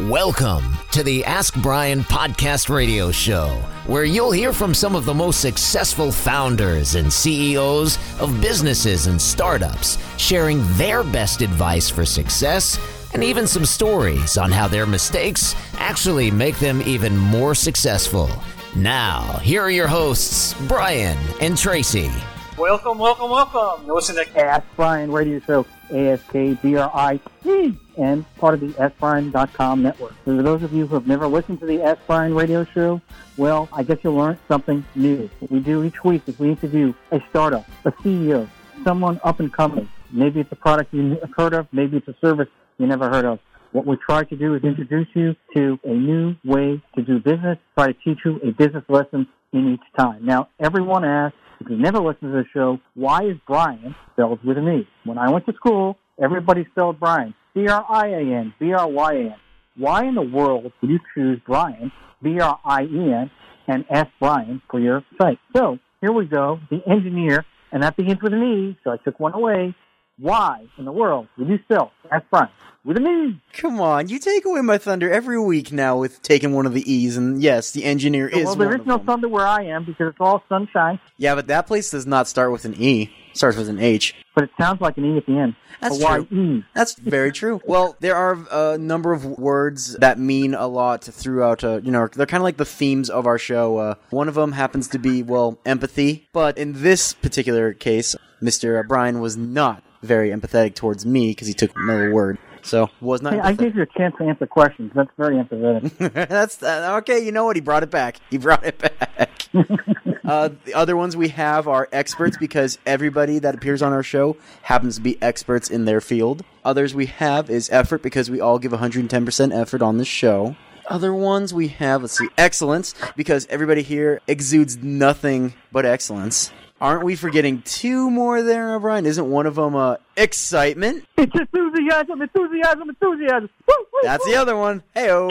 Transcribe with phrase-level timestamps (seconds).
[0.00, 3.48] Welcome to the Ask Brien podcast radio show,
[3.86, 9.20] where you'll hear from some of the most successful founders and CEOs of businesses and
[9.20, 12.78] startups, sharing their best advice for success
[13.12, 18.30] and even some stories on how their mistakes actually make them even more successful.
[18.74, 22.10] Now, here are your hosts, Brien and Traci.
[22.56, 23.86] Welcome, welcome, welcome.
[23.86, 30.14] Listening to Ask Brien Radio Show, A-S-K-B-R-I-E, and part of the AskBrien.com network.
[30.24, 33.00] For those of you who have never listened to the Brien Radio Show,
[33.36, 35.28] well, I guess you'll learn something new.
[35.40, 38.48] What we do each week is we interview a startup, a CEO,
[38.84, 39.88] someone up and coming.
[40.10, 43.38] Maybe it's a product you've heard of, maybe it's a service you never heard of.
[43.72, 47.58] What we try to do is introduce you to a new way to do business,
[47.74, 50.26] try to teach you a business lesson in each time.
[50.26, 54.58] Now, everyone asks, if you never listened to the show, why is Brien spelled with
[54.58, 54.88] an E?
[55.04, 57.34] When I went to school, everybody spelled Brian.
[57.54, 59.34] B-R-I-A-N, B-R-Y-A-N.
[59.76, 63.30] Why in the world would you choose Brien, B-R-I-E-N,
[63.68, 65.38] and S Brien for your site?
[65.56, 66.60] So, here we go.
[66.70, 69.74] The engineer, and that begins with an E, so I took one away.
[70.18, 72.48] Why in the world would you spell Ask Brien
[72.84, 73.40] with an E?
[73.54, 76.90] Come on, you take away my thunder every week now with taking one of the
[76.92, 79.06] E's, and yes, the engineer is well, there is no them.
[79.06, 82.52] thunder where I am because it's all sunshine, Yeah, but that place does not start
[82.52, 83.10] with an E.
[83.30, 84.14] It starts with an H.
[84.34, 85.56] but it sounds like an E at the end.
[85.80, 86.26] That's true.
[86.30, 86.64] E.
[86.74, 87.60] That's very true.
[87.64, 91.64] Well, there are a number of words that mean a lot throughout.
[91.64, 93.78] Uh, you know, they're kind of like the themes of our show.
[93.78, 96.28] Uh, one of them happens to be well, empathy.
[96.34, 101.54] But in this particular case, Mister Brien was not very empathetic towards me because he
[101.54, 102.38] took another word.
[102.62, 103.34] So was not.
[103.34, 104.92] Hey, I gave you a chance to answer questions.
[104.94, 106.28] That's very empathetic.
[106.28, 107.24] That's uh, okay.
[107.24, 107.56] You know what?
[107.56, 108.18] He brought it back.
[108.30, 109.48] He brought it back.
[110.24, 114.36] uh, the other ones we have are experts because everybody that appears on our show
[114.62, 116.44] happens to be experts in their field.
[116.64, 120.56] Others we have is effort because we all give 110% effort on this show.
[120.88, 126.52] Other ones we have, let's see, excellence because everybody here exudes nothing but excellence.
[126.82, 129.06] Aren't we forgetting two more there, Brien?
[129.06, 131.04] Isn't one of them uh, excitement?
[131.16, 133.48] it's enthusiasm, enthusiasm, enthusiasm.
[133.68, 134.82] Woo, woo, That's the other one.
[134.96, 135.30] Heyo.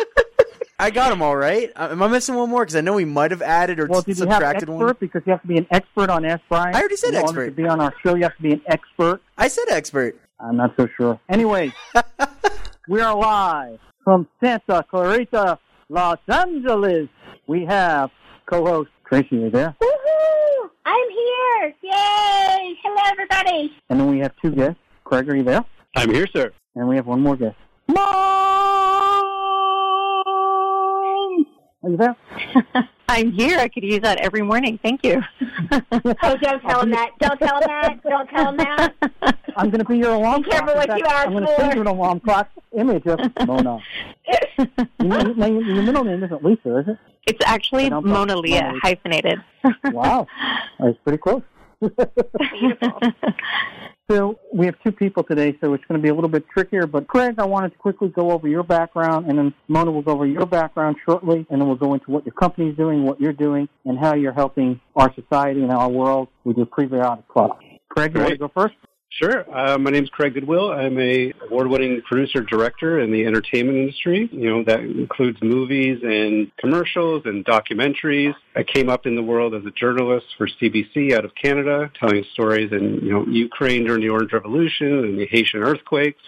[0.78, 1.70] I got them all right.
[1.76, 2.62] Uh, Am I missing one more?
[2.64, 4.84] Because I know we might have added or Well, did you have subtracted expert?
[4.86, 4.96] one.
[4.98, 6.74] Because you have to be an expert on Ask Brien.
[6.74, 7.44] I already said In order expert.
[7.46, 9.20] To be on our show, you have to be an expert.
[9.36, 10.18] I said expert.
[10.40, 11.20] I'm not so sure.
[11.28, 11.70] Anyway,
[12.88, 15.58] we are live from Santa Clarita,
[15.90, 17.08] Los Angeles.
[17.46, 18.10] We have
[18.46, 19.32] co-host Traci.
[19.32, 19.76] Are you there?
[19.82, 20.35] Woohoo!
[20.88, 21.74] I'm here!
[21.82, 22.74] Yay!
[22.84, 23.72] Hello, everybody.
[23.90, 24.78] And then we have two guests.
[25.02, 25.64] Craig, are you there?
[25.96, 26.52] I'm here, sir.
[26.76, 27.56] And we have one more guest.
[27.88, 28.04] Mom!
[31.82, 32.16] Are you there?
[33.08, 33.58] I'm here.
[33.58, 34.78] I could use that every morning.
[34.82, 35.20] Thank you.
[36.22, 37.10] Oh, don't tell him that.
[37.18, 38.02] Don't tell him that.
[38.02, 38.94] Don't tell him that.
[39.56, 40.84] I'm going to be your alarm Be careful clock.
[40.86, 41.76] In what you fact, ask I'm going to send for.
[41.76, 42.48] you an alarm clock
[42.78, 43.78] image of Mona.
[45.00, 46.98] Your, your, your middle name isn't Lisa, is it?
[47.26, 48.80] It's actually I Mona Leah, Mona Lisa.
[48.82, 49.38] hyphenated.
[49.92, 50.28] Wow.
[50.78, 51.42] That's pretty close.
[54.08, 56.86] so we have two people today, so it's going to be a little bit trickier.
[56.86, 60.12] But Craig, I wanted to quickly go over your background, and then Mona will go
[60.12, 63.20] over your background shortly, and then we'll go into what your company is doing, what
[63.20, 67.64] you're doing, and how you're helping our society and our world with your prebiotic products.
[67.88, 68.76] Craig, you want to go first?
[69.10, 69.46] Sure.
[69.56, 70.72] Uh, my is Craig Goodwill.
[70.72, 74.28] I'm a award-winning producer director in the entertainment industry.
[74.30, 78.34] You know that includes movies and commercials and documentaries.
[78.54, 82.24] I came up in the world as a journalist for CBC out of Canada, telling
[82.32, 86.20] stories in you know Ukraine during the Orange Revolution and the Haitian earthquakes.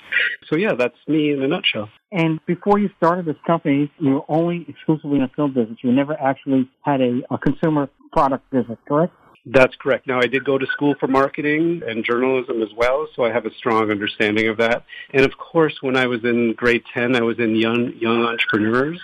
[0.48, 1.90] So yeah, that's me in a nutshell.
[2.10, 5.78] And before you started this company, you were only exclusively in the film business.
[5.82, 9.12] You never actually had a, a consumer product business, correct?
[9.50, 10.06] That's correct.
[10.06, 13.46] Now, I did go to school for marketing and journalism as well, so I have
[13.46, 14.84] a strong understanding of that.
[15.14, 19.00] And of course, when I was in grade 10, I was in Young, Young Entrepreneurs,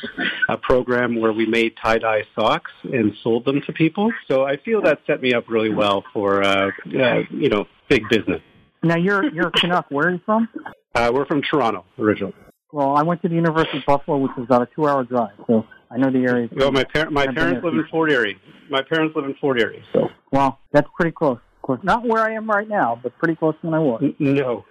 [0.51, 4.13] a program where we made tie-dye socks and sold them to people.
[4.29, 8.03] So I feel that set me up really well for, uh, uh, you know, big
[8.11, 8.43] business.
[8.83, 9.87] Now you're you're a Canuck.
[9.89, 10.47] Where are you from?
[10.95, 12.35] Uh, we're from Toronto originally.
[12.71, 15.65] Well, I went to the University of Buffalo, which is about a two-hour drive, so
[15.95, 16.49] I know the area.
[16.57, 18.37] Well, my, par- my parents live in Fort Erie.
[18.69, 21.39] My parents live in Fort Erie, so Well, that's pretty close.
[21.63, 24.03] Course, not where I am right now, but pretty close to when I was.
[24.19, 24.65] no.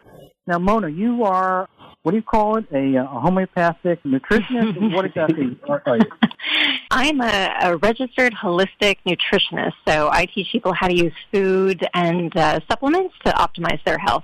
[0.45, 1.67] Now, Mona, you are
[2.03, 2.65] what do you call it?
[2.73, 4.93] A, uh, a homeopathic nutritionist?
[4.93, 6.03] what exactly are, are you?
[6.91, 12.35] I'm a, a registered holistic nutritionist, so I teach people how to use food and
[12.35, 14.23] uh, supplements to optimize their health.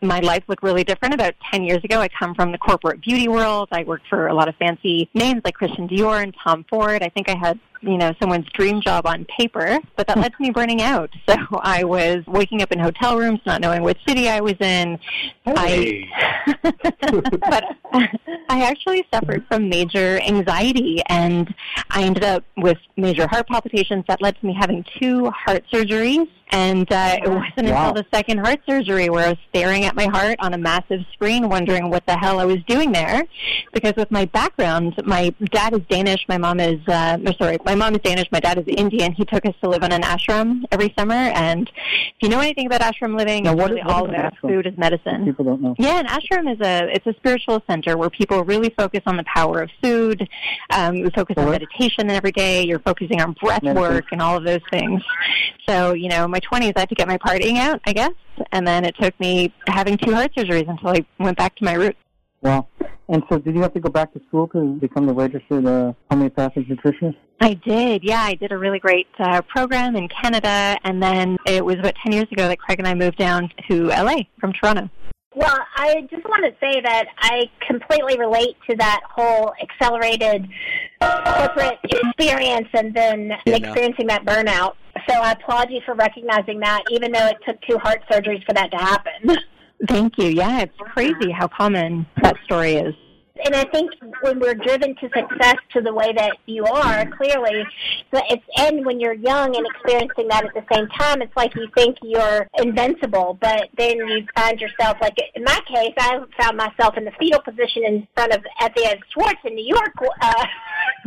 [0.00, 2.00] My life looked really different about 10 years ago.
[2.00, 3.68] I come from the corporate beauty world.
[3.72, 7.02] I worked for a lot of fancy names like Christian Dior and Tom Ford.
[7.02, 10.22] I think I had you know, someone's dream job on paper, but that hmm.
[10.22, 11.10] led to me burning out.
[11.36, 14.98] So I was waking up in hotel rooms, not knowing what city I was in.
[15.44, 16.08] Hey.
[16.14, 17.64] I, but
[18.48, 21.52] I actually suffered from major anxiety, and
[21.90, 26.28] I ended up with major heart palpitations that led to me having two heart surgeries.
[26.50, 27.88] And uh, it wasn't Wow.
[27.88, 31.00] until the second heart surgery where I was staring at my heart on a massive
[31.12, 33.24] screen, wondering what the hell I was doing there.
[33.72, 37.74] Because with my background, my dad is Danish, my mom is, uh, no, sorry, my
[37.74, 39.12] mom is Danish, my dad is Indian.
[39.12, 41.14] He took us to live in an ashram every summer.
[41.14, 44.66] And if you know anything about ashram living, Now, what really is- all about food
[44.66, 45.24] is medicine.
[45.24, 45.74] People don't know.
[45.78, 49.24] Yeah, an ashram is a it's a spiritual center where people really focus on the
[49.24, 50.28] power of food.
[50.70, 52.64] Um, we focus on meditation every day.
[52.64, 53.94] You're focusing on breath Meditation.
[53.94, 55.02] work and all of those things.
[55.68, 58.12] So you know, my 20s, I had to get my partying out, I guess,
[58.52, 61.74] and then it took me having two heart surgeries until I went back to my
[61.74, 61.98] roots.
[62.42, 62.68] Wow.
[63.08, 65.92] And so, did you have to go back to school to become the registered uh,
[66.10, 67.16] homeopathic nutritionist?
[67.40, 68.20] I did, yeah.
[68.20, 72.12] I did a really great uh, program in Canada, and then it was about 10
[72.12, 74.90] years ago that Craig and I moved down to LA from Toronto.
[75.34, 80.48] Well, I just want to say that I completely relate to that whole accelerated
[81.00, 83.68] corporate experience and then Yeah, no.
[83.68, 84.72] experiencing that burnout.
[85.08, 88.52] So I applaud you for recognizing that, even though it took two heart surgeries for
[88.54, 89.36] that to happen.
[89.88, 90.28] Thank you.
[90.28, 92.94] Yeah, it's crazy how common that story is.
[93.44, 93.90] And I think
[94.22, 97.64] when we're driven to success to the way that you are, clearly,
[98.12, 101.54] so it's and when you're young and experiencing that at the same time, it's like
[101.54, 106.56] you think you're invincible, but then you find yourself like in my case, I found
[106.56, 109.92] myself in the fetal position in front of at the FAO Schwarz in New York
[110.22, 110.46] uh,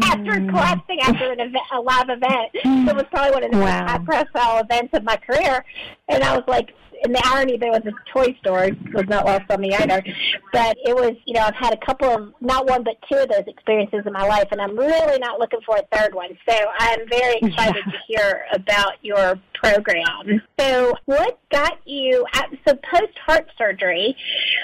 [0.04, 0.50] after mm.
[0.50, 2.50] collapsing after an event, a live event.
[2.54, 3.82] It was probably one of the Wow.
[3.82, 5.64] most high profile events of my career,
[6.08, 6.74] and I was like.
[7.02, 10.04] And the irony there was a toy store was not lost on me either.
[10.52, 13.30] But it was, you know, I've had a couple of, not one, but two of
[13.30, 16.38] those experiences in my life, and I'm really not looking for a third one.
[16.46, 20.42] So I'm very excited to hear about your program.
[20.60, 24.16] So, what got you, at, so post heart surgery,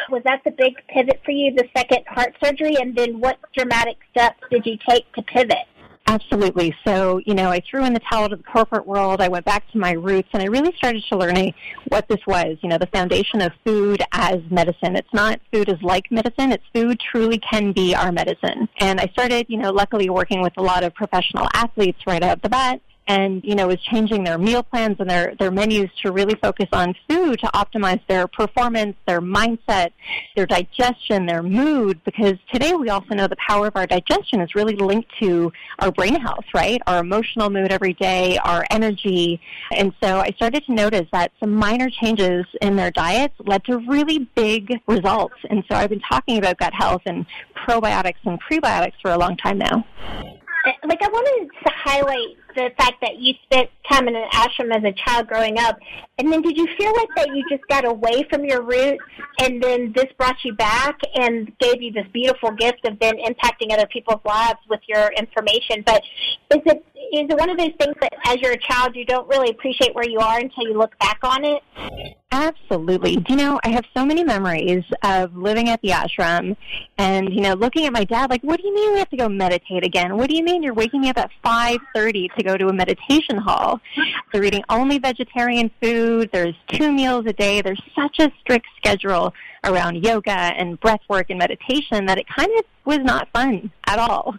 [0.10, 2.76] was that the big pivot for you, the second heart surgery?
[2.80, 5.68] And then what dramatic steps did you take to pivot?
[6.08, 6.74] Absolutely.
[6.86, 9.22] So, you know, I threw in the towel to the corporate world.
[9.22, 11.52] I went back to my roots and I really started to learn
[11.88, 14.96] what this was, you know, the foundation of food as medicine.
[14.96, 16.52] It's not food is like medicine.
[16.52, 18.70] It's food truly can be our medicine.
[18.80, 22.38] And I started, you know, luckily working with a lot of professional athletes right out
[22.38, 25.90] of the bat and you know was changing their meal plans and their their menus
[26.04, 29.92] to really focus on food to optimize their performance, their mindset,
[30.36, 34.56] their digestion, their mood because today we also know the power of our digestion is
[34.56, 36.81] really linked to our brain health, right?
[36.88, 39.40] Our emotional mood every day, our energy.
[39.72, 43.78] And so I started to notice that some minor changes in their diets led to
[43.78, 45.36] really big results.
[45.50, 47.25] And so I've been talking about gut health and
[47.68, 49.86] probiotics and prebiotics for a long time now.
[50.84, 54.84] Like I wanted to highlight the fact that you spent time in an ashram as
[54.84, 55.78] a child growing up,
[56.18, 59.04] and then did you feel like that you just got away from your roots,
[59.42, 63.72] and then this brought you back and gave you this beautiful gift of then impacting
[63.72, 65.84] other people's lives with your information?
[65.86, 66.02] But
[66.54, 69.28] is it is it one of those things that as you're a child you don't
[69.28, 71.62] really appreciate where you are until you look back on it?
[72.31, 73.16] Absolutely.
[73.16, 76.57] Do you know, I have so many memories of living at the ashram
[76.98, 79.18] and, you know, looking at my dad like, what do you mean we have to
[79.18, 80.18] go meditate again?
[80.18, 83.38] What do you mean you're waking me up at 5.30 to go to a meditation
[83.38, 83.80] hall?
[84.34, 86.30] They're eating only vegetarian food.
[86.34, 87.62] There's two meals a day.
[87.62, 92.51] There's such a strict schedule around yoga and breath work and meditation that it kind
[92.60, 94.36] of was not fun at all.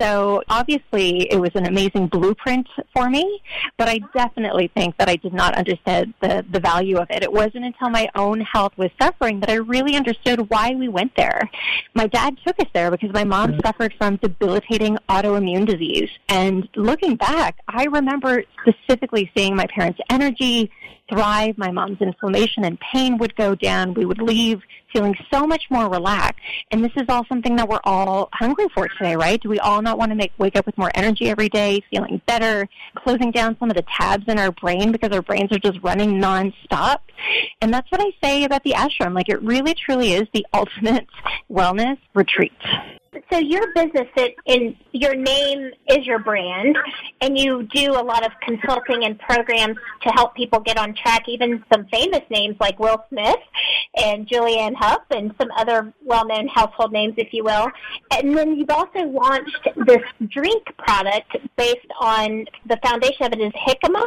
[0.00, 3.42] So obviously it was an amazing blueprint for me,
[3.76, 7.22] but I definitely think that I did not understand the, the value of it.
[7.22, 11.12] It wasn't until my own health was suffering that I really understood why we went
[11.16, 11.48] there.
[11.94, 13.60] My dad took us there because my mom mm-hmm.
[13.64, 16.10] suffered from debilitating autoimmune disease.
[16.28, 20.70] And looking back, I remember specifically seeing my parents' energy
[21.08, 21.56] thrive.
[21.56, 23.94] My mom's inflammation and pain would go down.
[23.94, 24.62] We would leave
[24.92, 26.40] feeling so much more relaxed.
[26.70, 29.40] And this is all something that we're all hungry for today, right?
[29.40, 32.20] Do we all not want to make wake up with more energy every day, feeling
[32.26, 35.78] better, closing down some of the tabs in our brain because our brains are just
[35.82, 36.98] running nonstop?
[37.60, 39.14] And that's what I say about the ashram.
[39.14, 41.06] Like it really truly is the ultimate
[41.50, 42.52] wellness retreat.
[43.30, 46.76] So your business it, in your name is your brand
[47.20, 51.28] and you do a lot of consulting and programs to help people get on track
[51.28, 53.36] even some famous names like will smith
[54.02, 57.70] and julianne hough and some other well-known household names if you will
[58.12, 63.52] and then you've also launched this drink product based on the foundation of it is
[63.66, 64.06] jicama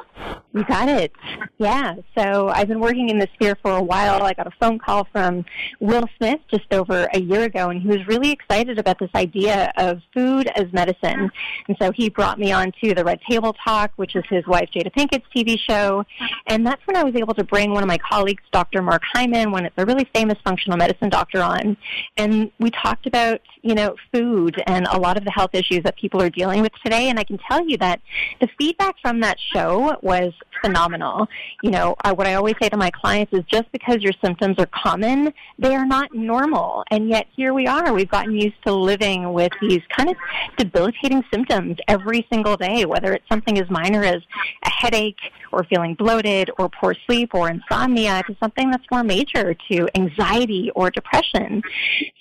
[0.54, 1.12] You got it.
[1.58, 1.96] Yeah.
[2.18, 4.24] So I've been working in this sphere for a while.
[4.24, 5.46] I got a phone call from
[5.80, 9.72] Will Smith just over a year ago, and he was really excited about this idea
[9.78, 11.32] of food as medicine.
[11.68, 14.70] And so he brought me on to the Red Table Talk, which is his wife
[14.74, 16.04] Jada Pinkett's TV show.
[16.48, 18.82] And that's when I was able to bring one of my colleagues, Dr.
[18.82, 21.78] Mark Hyman, one of the really famous functional medicine doctor on.
[22.18, 25.98] And we talked about, you know, food and a lot of the health issues that
[25.98, 27.10] people are dealing with today.
[27.10, 28.02] And I can tell you that
[28.40, 31.28] the feedback from that show was phenomenal.
[31.64, 34.56] You know, uh, what I always say to my clients is just because your symptoms
[34.60, 36.84] are common, they are not normal.
[36.92, 37.94] And yet here we are.
[37.94, 40.16] We've gotten used to living with these kind of
[40.58, 44.22] debilitating symptoms every single day, whether it's something as minor as
[44.64, 45.20] a headache
[45.52, 50.72] or feeling bloated or poor sleep or insomnia to something that's more major to anxiety
[50.76, 51.62] or depression.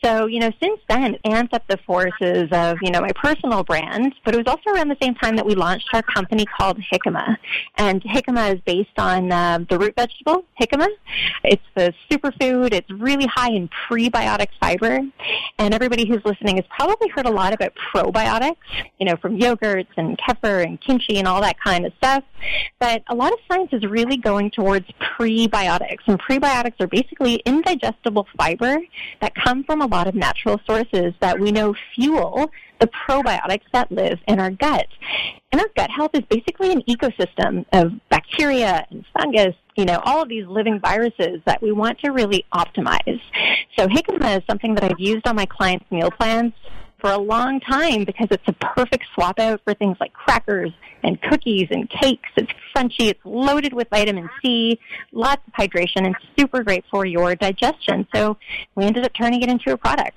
[0.04, 4.14] So, you know, since then, amped up the forces of, you know, my personal brand,
[4.24, 7.36] but it was also around the same time that we launched our company called Xicama.
[7.76, 10.88] And Xicama is based on uh, the root vegetable, jicama.
[11.44, 12.72] It's the superfood.
[12.72, 15.00] It's really high in prebiotic fiber.
[15.58, 18.56] And everybody who's listening has probably heard a lot about probiotics,
[18.98, 22.24] you know, from yogurts and kefir and kimchi and all that kind of stuff.
[22.78, 24.86] But a lot of science is really going towards
[25.18, 25.98] prebiotics.
[26.06, 28.78] And prebiotics are basically indigestible fiber
[29.20, 33.90] that come from a lot of natural sources that we know fuel the probiotics that
[33.90, 34.86] live in our gut.
[35.50, 40.22] And our gut health is basically an ecosystem of bacteria and fungus, you know, all
[40.22, 43.20] of these living viruses that we want to really optimize.
[43.76, 46.52] So Jicama is something that I've used on my clients' meal plans
[47.00, 51.20] for a long time because it's a perfect swap out for things like crackers and
[51.22, 52.28] cookies and cakes.
[52.36, 54.78] It's crunchy, it's loaded with vitamin C,
[55.12, 58.06] lots of hydration, and super great for your digestion.
[58.14, 58.36] So
[58.74, 60.16] we ended up turning it into a product.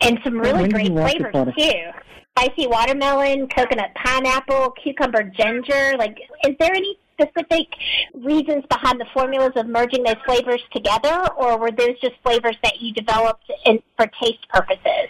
[0.00, 1.90] And some really great flavors too.
[2.38, 5.96] Spicy watermelon, coconut pineapple, cucumber ginger.
[5.98, 7.66] Like, is there any specific
[8.14, 12.80] reasons behind the formulas of merging those flavors together, or were those just flavors that
[12.80, 15.08] you developed in, for taste purposes?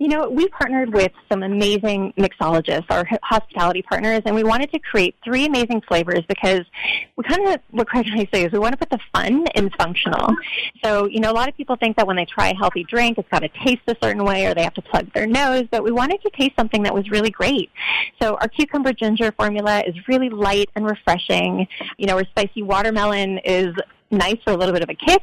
[0.00, 4.78] You know, we partnered with some amazing mixologists, our hospitality partners, and we wanted to
[4.78, 6.62] create three amazing flavors because
[7.16, 9.44] we kind of, what Craig and I say is we want to put the fun
[9.54, 10.34] in functional.
[10.82, 13.18] So, you know, a lot of people think that when they try a healthy drink,
[13.18, 15.84] it's got to taste a certain way or they have to plug their nose, but
[15.84, 17.70] we wanted to taste something that was really great.
[18.22, 21.68] So our cucumber ginger formula is really light and refreshing.
[21.98, 23.74] You know, our spicy watermelon is
[24.10, 25.22] nice for a little bit of a kick.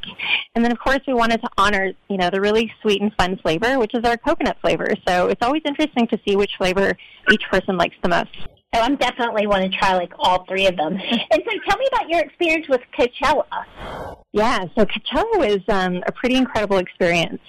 [0.56, 3.38] And then, of course, we wanted to honor, you know, the really sweet and fun
[3.38, 4.94] flavor, which is our coconut flavor.
[5.08, 6.96] So it's always interesting to see which flavor
[7.32, 8.36] each person likes the most.
[8.74, 10.94] So I'm definitely want to try like all three of them.
[10.94, 13.46] And so tell me about your experience with Coachella.
[14.34, 17.40] Yeah, so Coachella was um, a pretty incredible experience.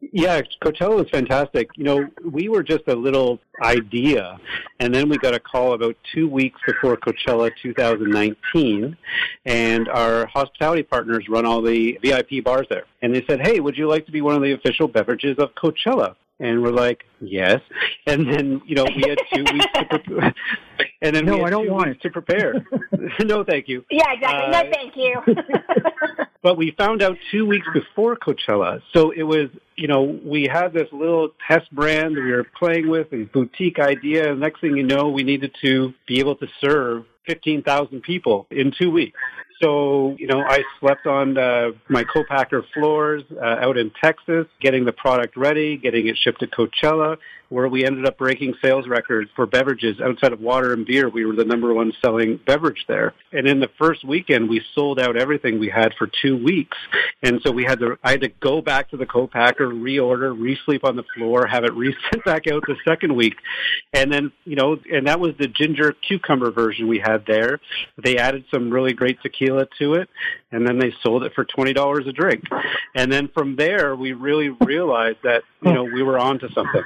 [0.00, 1.68] Yeah, Coachella was fantastic.
[1.76, 4.38] You know, we were just a little idea,
[4.78, 8.96] and then we got a call about two weeks before Coachella 2019,
[9.44, 12.84] and our hospitality partners run all the VIP bars there.
[13.02, 15.54] And they said, hey, would you like to be one of the official beverages of
[15.54, 16.14] Coachella?
[16.38, 17.60] And we're like, yes.
[18.06, 20.34] And then, you know, we had two weeks to prepare.
[21.02, 22.02] And then no, we I don't want it.
[22.02, 22.54] to prepare.
[23.20, 23.84] no, thank you.
[23.90, 24.46] Yeah, exactly.
[24.46, 26.24] Uh, no, thank you.
[26.42, 28.82] but we found out two weeks before Coachella.
[28.92, 33.12] So it was, you know, we had this little test brand we were playing with,
[33.12, 34.30] a boutique idea.
[34.30, 38.72] And next thing you know, we needed to be able to serve 15,000 people in
[38.78, 39.18] two weeks.
[39.62, 44.86] So, you know, I slept on uh, my co-packer floors uh, out in Texas, getting
[44.86, 47.18] the product ready, getting it shipped to Coachella,
[47.50, 51.08] where we ended up breaking sales records for beverages outside of water and beer.
[51.08, 53.12] We were the number one selling beverage there.
[53.32, 56.78] And in the first weekend, we sold out everything we had for two weeks.
[57.22, 60.84] And so we had to, I had to go back to the co-packer, reorder, re-sleep
[60.84, 63.34] on the floor, have it re-sent back out the second week.
[63.92, 67.60] And then, you know, and that was the ginger cucumber version we had there.
[68.02, 70.08] They added some really great tequila to it,
[70.52, 72.44] and then they sold it for $20 a drink.
[72.94, 76.82] And then from there, we really realized that, you know, we were onto something.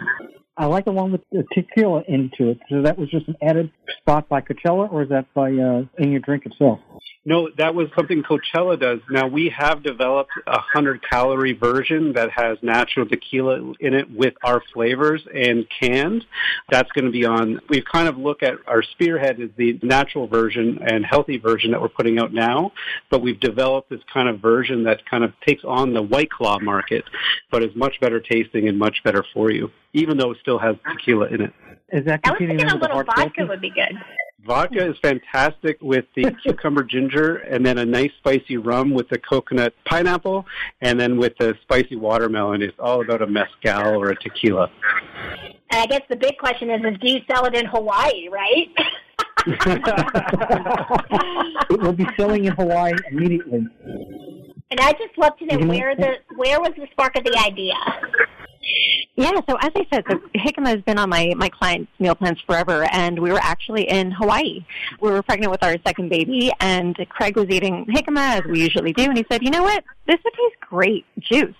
[0.56, 2.60] I like the one with the tequila into it.
[2.70, 6.12] So that was just an added spot by Coachella, or is that by uh, in
[6.12, 6.78] your drink itself?
[7.26, 9.00] No, that was something Coachella does.
[9.08, 14.34] Now we have developed a hundred calorie version that has natural tequila in it with
[14.42, 16.26] our flavors and canned.
[16.70, 17.60] That's going to be on.
[17.70, 21.80] We've kind of looked at our spearhead is the natural version and healthy version that
[21.80, 22.72] we're putting out now,
[23.10, 26.58] but we've developed this kind of version that kind of takes on the White Claw
[26.58, 27.04] market,
[27.50, 30.76] but is much better tasting and much better for you, even though it still has
[30.90, 31.54] tequila in it.
[31.90, 33.94] Is that I was thinking a little vodka would be good.
[34.46, 39.18] Vodka is fantastic with the cucumber ginger and then a nice spicy rum with the
[39.18, 40.44] coconut pineapple
[40.80, 42.62] and then with the spicy watermelon.
[42.62, 44.70] It's all about a mezcal or a tequila.
[45.70, 48.68] And I guess the big question is, is do you sell it in Hawaii, right?
[51.70, 53.66] it will be selling in Hawaii immediately.
[54.70, 57.74] And I just love to know where the where was the spark of the idea?
[59.16, 60.70] Yeah, so as I said, so jicama ah.
[60.70, 64.64] has been on my, my clients' meal plans forever, and we were actually in Hawaii.
[65.00, 68.92] We were pregnant with our second baby, and Craig was eating jicama, as we usually
[68.92, 71.54] do, and he said, you know what, this would taste great, juice.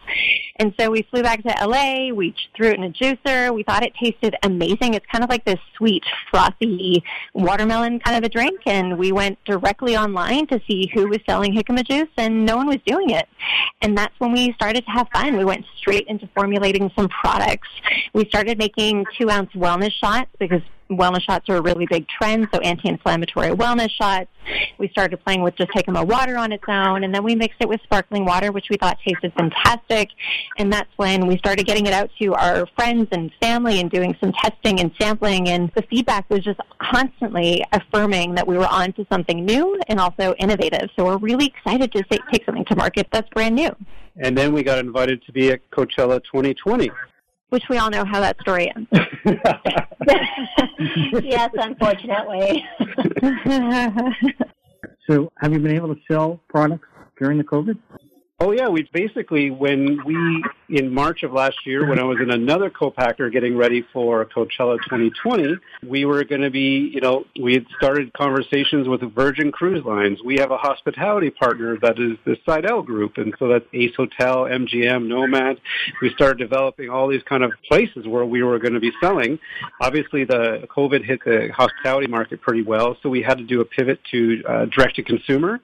[0.57, 3.83] And so we flew back to LA, we threw it in a juicer, we thought
[3.83, 4.95] it tasted amazing.
[4.95, 9.39] It's kind of like this sweet, frothy watermelon kind of a drink, and we went
[9.45, 13.27] directly online to see who was selling jicama juice, and no one was doing it.
[13.83, 15.37] And that's when we started to have fun.
[15.37, 17.69] We went straight into formulating some products.
[18.13, 22.49] We started making two ounce wellness shots because wellness shots are a really big trend,
[22.53, 24.29] so anti-inflammatory wellness shots.
[24.79, 27.61] We started playing with just taking my water on its own, and then we mixed
[27.61, 30.11] it with sparkling water, which we thought tasted fantastic.
[30.59, 34.17] And that's when we started getting it out to our friends and family and doing
[34.21, 38.93] some testing and sampling, and the feedback was just constantly affirming that we were on
[38.95, 40.91] to something new and also innovative.
[40.97, 43.75] So we're really excited to take something to market that's brand new.
[44.17, 46.91] And then we got invited to be at Coachella 2020
[47.51, 48.89] which we all know how that story ends.
[51.25, 52.65] yes, unfortunately.
[55.09, 57.79] so, have you been able to sell products during the COVID?
[58.47, 62.31] Oh yeah, we basically when we in March of last year when I was in
[62.31, 67.55] another co-packer getting ready for Coachella 2020, we were going to be, you know, we
[67.55, 70.19] had started conversations with Virgin Cruise Lines.
[70.23, 74.45] We have a hospitality partner that is the Sydell Group, and so that's Ace Hotel,
[74.45, 75.59] MGM, Nomad.
[76.03, 79.39] We started developing all these kind of places where we were going to be selling.
[79.81, 83.65] Obviously, the COVID hit the hospitality market pretty well, so we had to do a
[83.65, 85.61] pivot to uh, direct to consumer.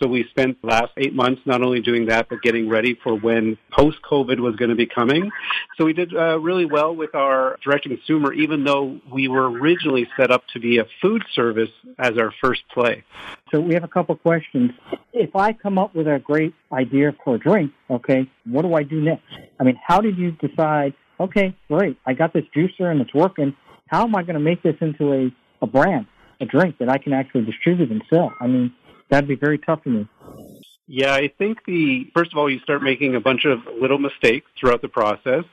[0.00, 3.14] So we spent the last eight months not only doing that, but getting ready for
[3.14, 5.30] when post-COVID was going to be coming.
[5.76, 10.30] So we did uh, really well with our direct-to-consumer, even though we were originally set
[10.30, 13.04] up to be a food service as our first play.
[13.52, 14.72] So we have a couple questions.
[15.12, 18.82] If I come up with a great idea for a drink, okay, what do I
[18.82, 19.24] do next?
[19.58, 23.56] I mean, how did you decide, okay, great, I got this juicer and it's working.
[23.86, 26.06] How am I going to make this into a, a brand,
[26.40, 28.32] a drink that I can actually distribute and sell?
[28.40, 28.72] I mean,
[29.08, 30.08] that'd be very tough for me.
[30.92, 34.50] Yeah, I think the first of all, you start making a bunch of little mistakes
[34.58, 35.44] throughout the process.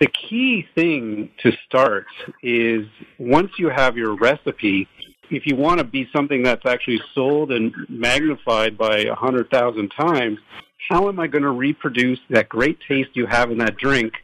[0.00, 2.06] The key thing to start
[2.42, 2.84] is
[3.16, 4.88] once you have your recipe,
[5.30, 9.90] if you want to be something that's actually sold and magnified by a hundred thousand
[9.90, 10.40] times,
[10.88, 14.14] how am I going to reproduce that great taste you have in that drink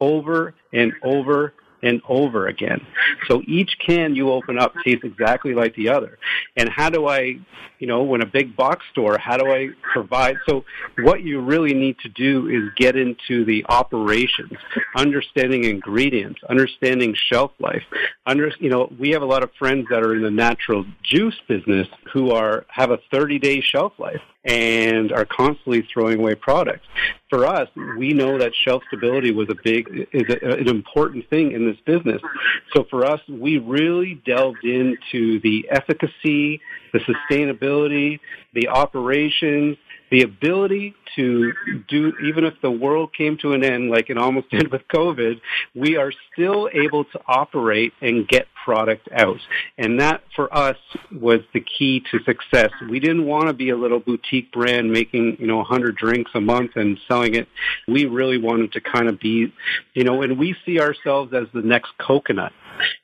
[0.00, 2.84] over and over and over again.
[3.26, 6.18] So each can you open up tastes exactly like the other.
[6.56, 7.38] And how do I,
[7.78, 10.36] you know, when a big box store, how do I provide?
[10.48, 10.64] So
[10.98, 14.52] what you really need to do is get into the operations,
[14.96, 17.82] understanding ingredients, understanding shelf life.
[18.26, 21.38] Under, you know, we have a lot of friends that are in the natural juice
[21.48, 26.86] business who are have a 30 day shelf life and are constantly throwing away products.
[27.28, 31.52] For us, we know that shelf stability was a big, is a, an important thing
[31.52, 32.22] in this business.
[32.72, 38.20] So for us, we really delved into the efficacy, the sustainability,
[38.54, 39.76] the operations,
[40.10, 41.52] the ability to
[41.88, 45.40] do, even if the world came to an end like it almost did with COVID,
[45.74, 49.40] we are still able to operate and get product out.
[49.78, 50.76] And that for us
[51.10, 52.68] was the key to success.
[52.90, 56.40] We didn't want to be a little boutique brand making, you know, 100 drinks a
[56.42, 57.48] month and selling it.
[57.86, 59.54] We really wanted to kind of be,
[59.94, 62.52] you know, and we see ourselves as the next coconut.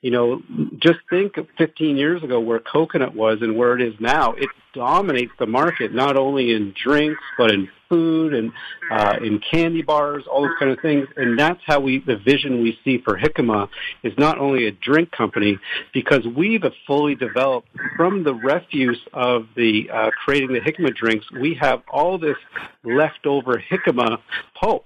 [0.02, 0.42] You know,
[0.80, 4.34] just think of 15 years ago where coconut was and where it is now.
[4.34, 8.52] It dominates the market, not only in drinks, but in food and
[8.90, 11.06] uh, in candy bars, all those kind of things.
[11.16, 13.68] And that's how we, the vision we see for Xicama
[14.02, 15.58] is not only a drink company,
[15.92, 21.54] because we've fully developed from the refuse of the uh, creating the Xicama drinks, we
[21.60, 22.36] have all this
[22.84, 24.18] leftover Jicama
[24.60, 24.84] pulp.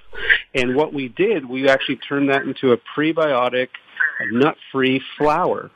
[0.55, 3.68] And what we did, we actually turned that into a prebiotic,
[4.31, 5.71] nut-free flour.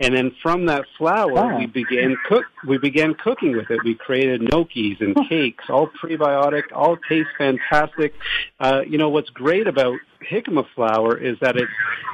[0.00, 1.58] And then from that flour, wow.
[1.58, 2.44] we began cook.
[2.66, 3.80] We began cooking with it.
[3.84, 8.14] We created gnocchis and cakes, all prebiotic, all taste fantastic.
[8.58, 9.98] Uh, you know what's great about
[10.30, 11.68] jicama flour is that it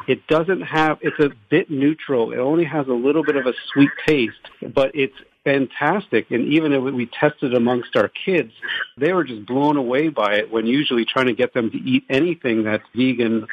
[0.09, 0.99] it doesn't have.
[1.01, 2.33] It's a bit neutral.
[2.33, 4.35] It only has a little bit of a sweet taste,
[4.75, 5.17] but it's
[5.47, 6.33] fantastic.
[6.33, 8.53] And even if we tested amongst our kids,
[8.99, 12.05] they were just blown away by it when usually trying to get them to eat
[12.11, 13.47] anything that's vegan,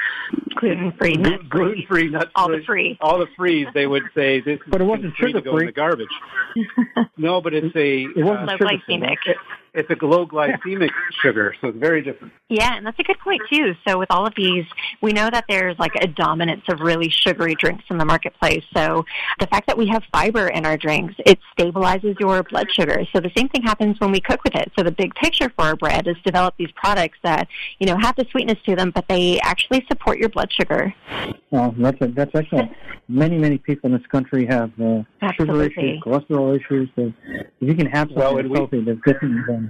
[0.56, 1.16] gluten free,
[1.50, 4.60] gluten free, nut all the free, all the free, they would say this.
[4.68, 5.34] But it wasn't sugar free.
[5.34, 6.08] To go in the garbage.
[7.18, 9.18] no, but it's a it wasn't uh, glycemic.
[9.74, 12.32] It's a low glycemic sugar, so it's very different.
[12.50, 13.74] Yeah, and that's a good point too.
[13.88, 14.66] So with all of these,
[15.02, 18.64] we know that there's like a dominance of really sugary drinks in the marketplace.
[18.76, 19.04] So
[19.40, 23.04] the fact that we have fiber in our drinks, it stabilizes your blood sugar.
[23.14, 24.72] So the same thing happens when we cook with it.
[24.78, 27.48] So the big picture for our bread is develop these products that,
[27.80, 30.94] you know, have the sweetness to them, but they actually support your blood sugar.
[31.50, 32.72] Well, that's a, that's excellent.
[33.08, 35.04] Many many people in this country have uh,
[35.38, 36.90] sugar issues, cholesterol issues.
[36.96, 39.63] So if you can have something Well, that's and we- healthy, there's different advantage.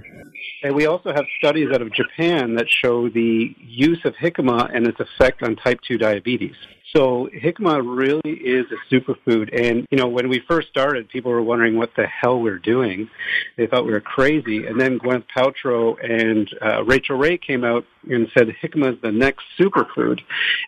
[0.62, 4.86] And we also have studies out of Japan that show the use of jicama and
[4.86, 6.54] its effect on type 2 diabetes.
[6.94, 9.50] So jicama really is a superfood.
[9.52, 13.10] And, you know, when we first started, people were wondering what the hell we're doing.
[13.56, 14.66] They thought we were crazy.
[14.66, 19.10] And then Gwyneth Paltrow and uh, Rachael Ray came out and said jicama is the
[19.10, 20.20] next superfood.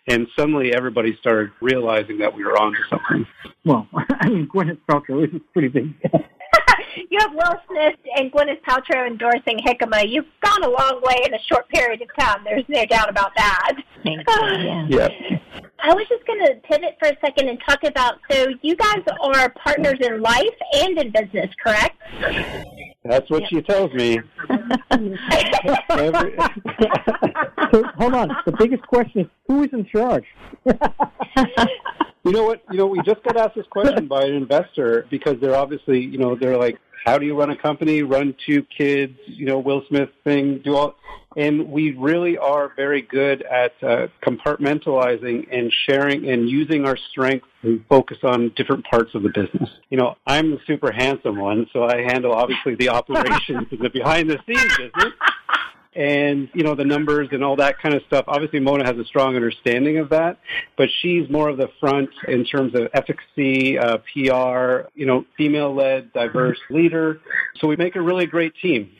[0.07, 3.25] And suddenly everybody started realizing that we were onto something.
[3.63, 5.93] Well, I mean, Gwyneth Paltrow is a pretty big.
[7.09, 10.07] you have Will Smith and Gwyneth Paltrow endorsing Xicama.
[10.07, 12.43] You've gone a long way in a short period of time.
[12.43, 13.73] There's no doubt about that.
[14.03, 14.97] Thank you.
[14.97, 15.07] Yeah.
[15.29, 15.39] Yeah.
[15.79, 19.03] I was just going to pivot for a second and talk about so you guys
[19.21, 21.95] are partners in life and in business, correct?
[23.05, 24.19] That's what she tells me.
[25.91, 26.35] Every-
[27.71, 28.29] so hold on.
[28.45, 30.25] The biggest question is who is in charge?
[32.27, 32.61] You know what?
[32.69, 36.17] You know, we just got asked this question by an investor because they're obviously, you
[36.17, 39.81] know, they're like, how do you run a company, run two kids, you know, Will
[39.87, 40.95] Smith thing, do all,
[41.37, 47.47] and we really are very good at uh, compartmentalizing and sharing and using our strengths
[47.61, 49.69] and focus on different parts of the business.
[49.89, 53.89] You know, I'm the super handsome one, so I handle obviously the operations and the
[53.89, 55.13] behind the scenes business
[55.97, 58.25] and you know the numbers and all that kind of stuff.
[58.27, 60.37] Obviously, Mona has a strong understanding of that,
[60.77, 66.13] but she's more of the front in terms of efficacy, uh, PR, you know, female-led,
[66.13, 67.19] diverse leader.
[67.59, 68.91] So we make a really great team.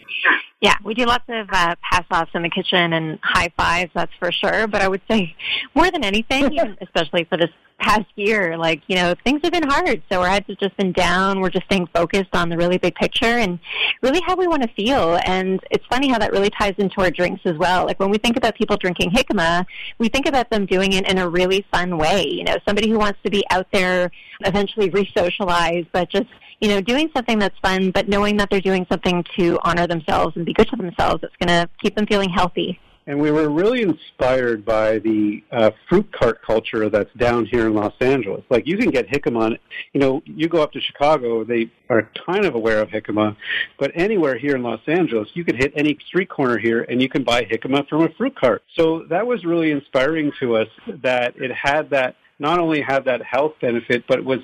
[0.60, 4.12] Yeah, we do lots of uh, pass offs in the kitchen and high fives, that's
[4.17, 4.67] for sure.
[4.67, 5.36] But I would say
[5.76, 9.70] more than anything, even especially for this past year, like, you know, things have been
[9.70, 10.02] hard.
[10.12, 11.41] So our heads have just been down.
[11.41, 13.60] We're just staying focused on the really big picture and
[14.02, 15.20] really how we want to feel.
[15.26, 17.86] And it's funny how that really ties into our drinks as well.
[17.86, 19.63] Like when we think about people drinking jicama,
[20.00, 22.26] we think about them doing it in a really fun way.
[22.28, 24.10] You know, somebody who wants to be out there,
[24.43, 28.86] eventually re-socialize, but just you know, doing something that's fun, but knowing that they're doing
[28.89, 32.30] something to honor themselves and be good to themselves, it's going to keep them feeling
[32.30, 32.80] healthy.
[33.08, 37.74] And we were really inspired by the uh, fruit cart culture that's down here in
[37.74, 38.43] Los Angeles.
[38.50, 39.58] Like you can get jicama,
[39.93, 43.38] you know, you go up to Chicago, they are kind of aware of jicama,
[43.80, 47.08] but anywhere here in Los Angeles, you could hit any street corner here and you
[47.08, 48.62] can buy jicama from a fruit cart.
[48.76, 50.67] So that was really inspiring to us
[51.02, 54.39] that it had that not only had that health benefit, but was,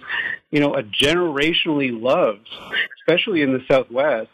[0.52, 2.48] you know, a generationally loved,
[3.00, 4.30] especially in the Southwest.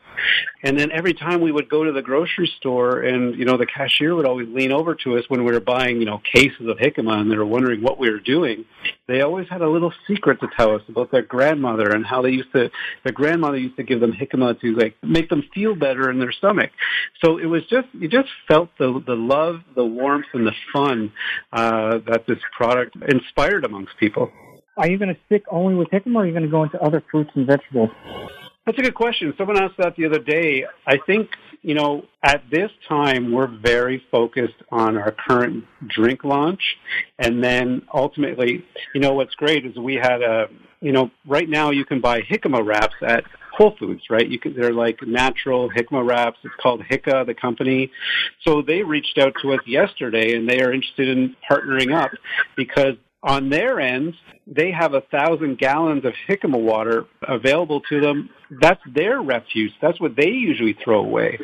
[0.64, 3.66] And then every time we would go to the grocery store and, you know, the
[3.66, 6.78] cashier would always lean over to us when we were buying, you know, cases of
[6.78, 8.66] jicama and they were wondering what we were doing.
[9.08, 12.32] They always had a little secret to tell us about their grandmother and how they
[12.32, 12.70] used to,
[13.04, 16.32] their grandmother used to give them jicama to like make them feel better in their
[16.32, 16.72] stomach.
[17.24, 21.12] So it was just, you just felt the, the love, the warmth and the fun,
[21.54, 24.32] uh, that this product inspired amongst people.
[24.78, 26.82] Are you going to stick only with jicama, or are you going to go into
[26.82, 27.90] other fruits and vegetables?
[28.70, 29.34] That's a good question.
[29.36, 30.64] Someone asked that the other day.
[30.86, 31.32] I think,
[31.64, 36.62] you know, at this time, we're very focused on our current drink launch.
[37.18, 40.50] And then ultimately, you know, what's great is we had a,
[40.82, 43.24] you know, right now you can buy jicama wraps at
[43.58, 44.30] Whole Foods, right?
[44.30, 46.38] You can, they're like natural jicama wraps.
[46.44, 47.92] It's called Hicka, the company.
[48.46, 52.12] So they reached out to us yesterday and they are interested in partnering up
[52.56, 54.16] because on their ends,
[54.48, 58.30] they have a thousand gallons of jicama water available to them.
[58.62, 59.74] That's their refuse.
[59.82, 61.38] That's what they usually throw away.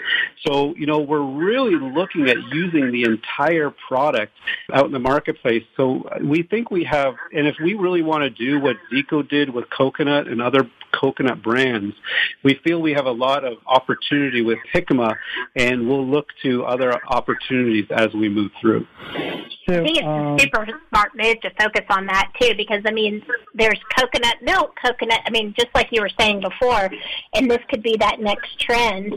[0.48, 4.32] So, you know, we're really looking at using the entire product
[4.74, 5.64] out in the marketplace.
[5.76, 9.54] So we think we have, and if we really want to do what Zico did
[9.54, 11.96] with coconut and other coconut brands,
[12.44, 15.16] we feel we have a lot of opportunity with jicama
[15.56, 18.86] and we'll look to other opportunities as we move through.
[19.68, 22.82] So, I think it's um, a super smart move to focus on that too, because
[22.86, 25.22] I mean, there's coconut milk, coconut.
[25.26, 26.90] I mean, just like you were saying before,
[27.34, 29.14] and this could be that next trend.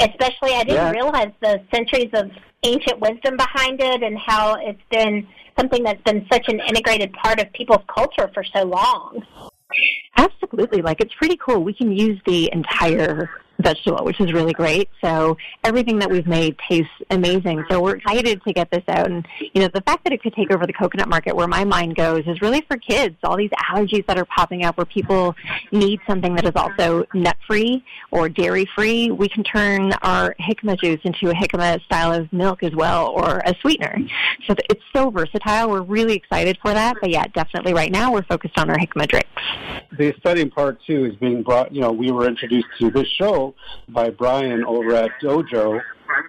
[0.00, 0.90] Especially, I didn't Yeah.
[0.92, 2.30] realize the centuries of
[2.62, 5.26] ancient wisdom behind it, and how it's been
[5.58, 9.49] something that's been such an integrated part of people's culture for so long.
[10.16, 10.82] Absolutely.
[10.82, 11.62] Like, it's pretty cool.
[11.62, 13.30] We can use the entire
[13.62, 14.88] vegetable, which is really great.
[15.02, 17.64] So everything that we've made tastes amazing.
[17.70, 19.10] So we're excited to get this out.
[19.10, 21.64] And, you know, the fact that it could take over the coconut market where my
[21.64, 23.16] mind goes is really for kids.
[23.22, 25.34] All these allergies that are popping up where people
[25.72, 29.10] need something that is also nut free or dairy free.
[29.10, 33.38] We can turn our jicama juice into a jicama style of milk as well or
[33.44, 33.98] a sweetener.
[34.46, 35.70] So it's so versatile.
[35.70, 36.96] We're really excited for that.
[37.00, 39.28] But yeah, definitely right now we're focused on our jicama drinks.
[39.96, 43.49] The exciting part too is being brought, you know, we were introduced to this show
[43.88, 45.80] by Brian over at Dojo,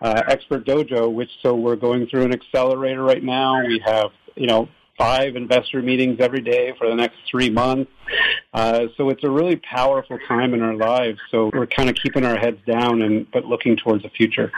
[0.02, 3.66] uh, Expert Dojo, which so we're going through an accelerator right now.
[3.66, 7.92] We have, you know, five investor meetings every day for the next three months.
[8.54, 11.20] Uh, so it's a really powerful time in our lives.
[11.32, 14.52] So we're kind of keeping our heads down and but looking towards the future.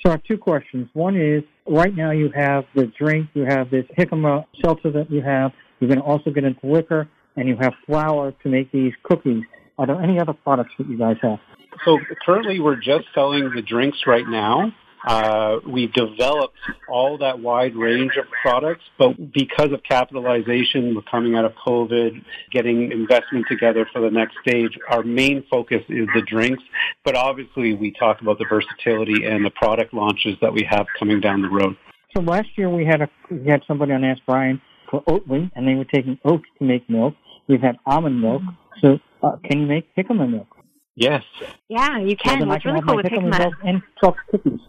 [0.00, 0.88] So I have two questions.
[0.92, 5.22] One is right now you have the drink, you have this jicama seltzer that you
[5.22, 5.52] have.
[5.80, 9.42] You're going to also get into liquor, and you have flour to make these cookies.
[9.76, 11.38] Are there any other products that you guys have?
[11.84, 14.72] So currently we're just selling the drinks right now.
[15.06, 21.36] Uh, we developed all that wide range of products, but because of capitalization, we're coming
[21.36, 24.76] out of COVID, getting investment together for the next stage.
[24.90, 26.62] Our main focus is the drinks,
[27.04, 31.20] but obviously we talk about the versatility and the product launches that we have coming
[31.20, 31.76] down the road.
[32.16, 34.60] So last year we had a we had somebody on Ask Brien
[34.90, 37.14] for Oatly, and they were taking oats to make milk.
[37.48, 38.42] We've had almond milk.
[38.80, 40.57] So uh, can you make jicama milk?
[40.98, 41.22] Yes.
[41.68, 42.40] Yeah, you can.
[42.40, 44.60] then I What's can really cool with jicama jicama milk and chocolate cookies.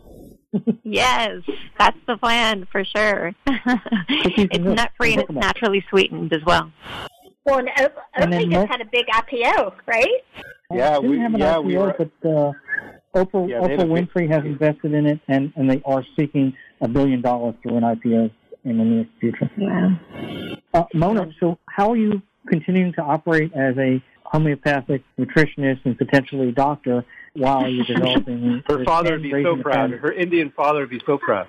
[0.84, 1.42] Yes,
[1.78, 3.34] that's the plan for sure.
[3.48, 4.76] it's milk.
[4.78, 5.42] nut free and it's Jicama.
[5.42, 6.72] naturally sweetened as well.
[7.46, 10.08] Well, and Oat- And then milk- just had a big IPO, right?
[10.74, 12.52] Yeah, we- have an yeah, IPO, we were- but uh,
[13.16, 16.54] Oprah, Yeah, Oprah a big- Winfrey has invested in it, and, and they are seeking
[16.82, 18.32] a billion dollars through an IPO
[18.66, 19.50] in the near future.
[19.58, 19.96] Yeah.
[20.74, 26.52] Uh, Mona, so how are you continuing to operate as a homeopathic nutritionist and potentially
[26.52, 29.92] doctor while you're developing Her father would be so proud.
[29.92, 31.48] Her Indian father would be so proud.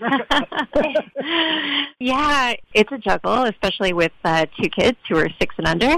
[1.98, 5.96] yeah, it's a juggle, especially with uh, two kids who are six and under.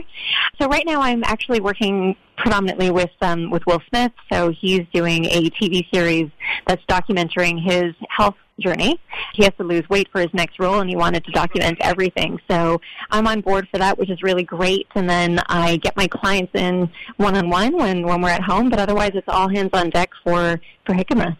[0.60, 4.12] So right now, I'm actually working predominantly with um, with Will Smith.
[4.32, 6.30] So he's doing a TV series
[6.66, 9.00] that's documenting his health journey.
[9.34, 12.38] He has to lose weight for his next role, and he wanted to document everything.
[12.48, 14.86] So I'm on board for that, which is really great.
[14.94, 18.70] And then I get my clients in one on one when when we're at home,
[18.70, 21.36] but otherwise, it's all hands on deck for for Xicama.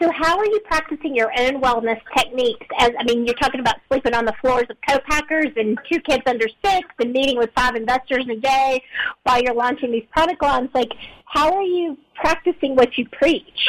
[0.00, 2.66] So how are you practicing your own wellness techniques?
[2.78, 6.22] As I mean, you're talking about sleeping on the floors of co-packers and two kids
[6.26, 8.82] under six and meeting with five investors a day
[9.24, 10.70] while you're launching these product lines.
[10.74, 10.90] Like,
[11.32, 13.68] how are you practicing what you preach?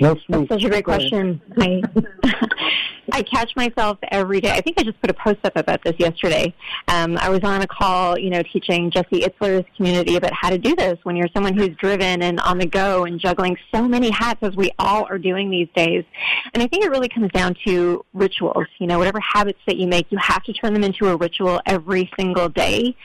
[0.00, 0.16] No.
[0.28, 1.40] That's such a great question.
[1.58, 1.80] I
[3.12, 4.50] I catch myself every day.
[4.50, 6.52] I think I just put a post up about this yesterday.
[6.88, 10.58] Um, I was on a call, you know, teaching Jesse Itzler's community about how to
[10.58, 14.10] do this when you're someone who's driven and on the go and juggling so many
[14.10, 16.04] hats as we all are doing these days.
[16.52, 18.66] And I think it really comes down to rituals.
[18.78, 21.60] You know, whatever habits that you make, you have to turn them into a ritual
[21.64, 22.96] every single day.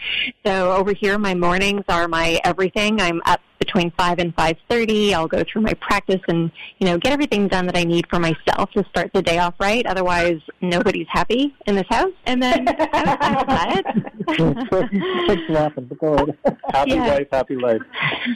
[0.45, 2.99] So over here, my mornings are my everything.
[2.99, 5.13] I'm up between 5 and 5.30.
[5.13, 8.19] I'll go through my practice and, you know, get everything done that I need for
[8.19, 9.85] myself to start the day off right.
[9.85, 12.11] Otherwise, nobody's happy in this house.
[12.25, 16.37] And then outside of that, laughing, but go ahead.
[16.73, 17.05] Happy Yeah.
[17.05, 17.81] life, happy life.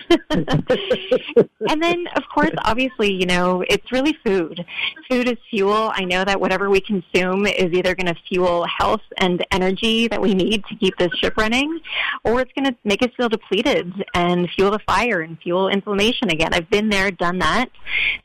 [0.29, 4.63] and then, of course, obviously, you know, it's really food.
[5.09, 5.91] Food is fuel.
[5.95, 10.21] I know that whatever we consume is either going to fuel health and energy that
[10.21, 11.79] we need to keep this ship running,
[12.23, 16.30] or it's going to make us feel depleted and fuel the fire and fuel inflammation
[16.30, 16.54] again.
[16.54, 17.69] I've been there, done that.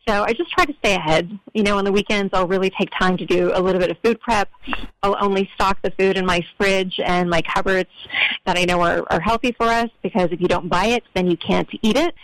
[0.09, 1.39] So I just try to stay ahead.
[1.55, 3.97] You know, on the weekends, I'll really take time to do a little bit of
[4.03, 4.51] food prep.
[5.03, 7.91] I'll only stock the food in my fridge and my cupboards
[8.45, 11.31] that I know are, are healthy for us because if you don't buy it, then
[11.31, 12.15] you can't eat it.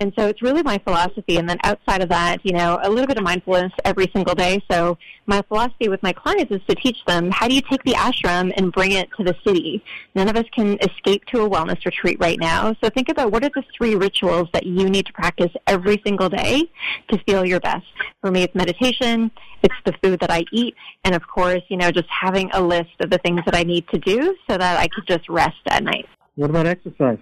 [0.00, 1.36] And so it's really my philosophy.
[1.36, 4.62] And then outside of that, you know, a little bit of mindfulness every single day.
[4.70, 7.92] So my philosophy with my clients is to teach them how do you take the
[7.92, 9.82] ashram and bring it to the city.
[10.14, 12.74] None of us can escape to a wellness retreat right now.
[12.82, 16.28] So think about what are the three rituals that you need to practice every single
[16.28, 16.62] day
[17.10, 17.86] to feel your best.
[18.20, 19.30] For me, it's meditation.
[19.62, 20.74] It's the food that I eat.
[21.04, 23.86] And of course, you know, just having a list of the things that I need
[23.88, 26.06] to do so that I could just rest at night.
[26.36, 27.18] What about exercise?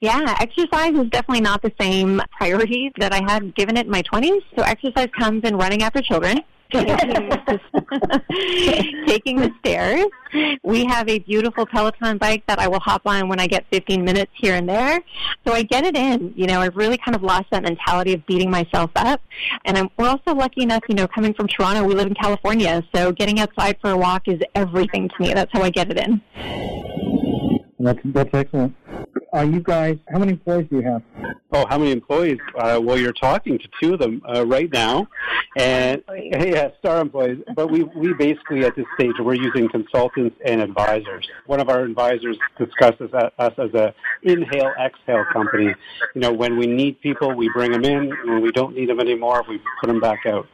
[0.00, 4.02] Yeah, exercise is definitely not the same priority that I had given it in my
[4.02, 4.42] 20s.
[4.56, 6.40] So exercise comes in running after children.
[9.06, 10.06] taking the stairs.
[10.62, 14.04] We have a beautiful Peloton bike that I will hop on when I get 15
[14.04, 15.00] minutes here and there.
[15.46, 16.32] So I get it in.
[16.36, 19.20] You know, I've really kind of lost that mentality of beating myself up.
[19.64, 22.82] And I'm, we're also lucky enough, you know, coming from Toronto, we live in California.
[22.94, 25.34] So getting outside for a walk is everything to me.
[25.34, 27.13] That's how I get it in.
[27.84, 28.74] That's, that's excellent.
[29.34, 29.98] Are you guys?
[30.10, 31.02] How many employees do you have?
[31.52, 32.38] Oh, how many employees?
[32.56, 35.08] Uh, well, you're talking to two of them uh, right now,
[35.56, 37.42] and yeah, star employees.
[37.56, 41.28] But we we basically at this stage we're using consultants and advisors.
[41.46, 43.92] One of our advisors discusses us as a
[44.22, 45.74] inhale exhale company.
[46.14, 48.10] You know, when we need people, we bring them in.
[48.24, 50.46] When we don't need them anymore, we put them back out.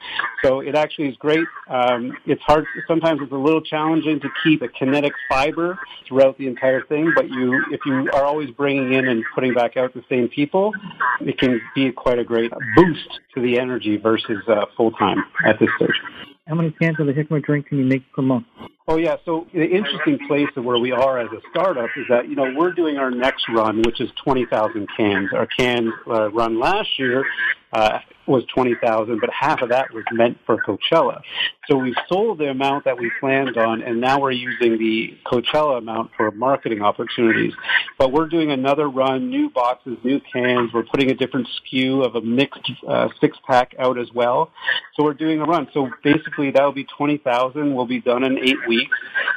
[0.42, 1.46] So it actually is great.
[1.68, 2.64] Um, it's hard.
[2.88, 7.12] Sometimes it's a little challenging to keep a kinetic fiber throughout the entire thing.
[7.20, 10.72] But you, if you are always bringing in and putting back out the same people,
[11.20, 15.60] it can be quite a great boost to the energy versus uh, full time at
[15.60, 16.00] this stage.
[16.48, 18.46] How many cans of the Xicama drink can you make per month?
[18.90, 22.28] Oh yeah, so the interesting place of where we are as a startup is that
[22.28, 25.28] you know we're doing our next run, which is twenty thousand cans.
[25.32, 27.24] Our can uh, run last year
[27.72, 31.20] uh, was 20,000, but half of that was meant for Coachella.
[31.68, 35.78] So we sold the amount that we planned on, and now we're using the Coachella
[35.78, 37.52] amount for marketing opportunities.
[37.98, 40.72] But we're doing another run, new boxes, new cans.
[40.72, 44.50] We're putting a different SKU of a mixed uh, six pack out as well.
[44.96, 45.68] So we're doing a run.
[45.72, 47.74] So basically, that'll be 20,000.
[47.74, 48.79] We'll be done in eight weeks.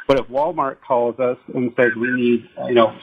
[0.07, 2.95] But if Walmart calls us and says we need, you know,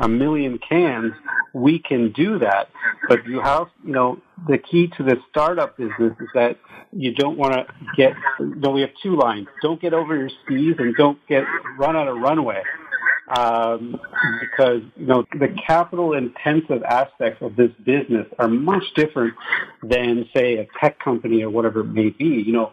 [0.00, 1.12] a million cans,
[1.52, 2.68] we can do that.
[3.08, 6.58] But you have, you know, the key to the startup business is that
[6.92, 9.48] you don't want to get, no, we have two lines.
[9.62, 11.44] Don't get over your skis and don't get
[11.76, 12.62] run out of runway.
[13.30, 14.00] Um,
[14.40, 19.34] because you know the capital intensive aspects of this business are much different
[19.82, 22.24] than say a tech company or whatever it may be.
[22.24, 22.72] You know,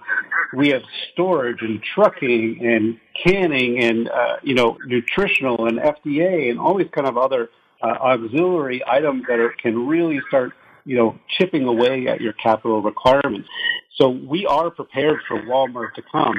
[0.54, 6.60] we have storage and trucking and canning and uh, you know nutritional and FDA and
[6.60, 7.50] all these kind of other
[7.82, 10.54] uh, auxiliary items that are, can really start
[10.86, 13.50] you know, chipping away at your capital requirements.
[13.98, 16.36] So we are prepared for Walmart to come.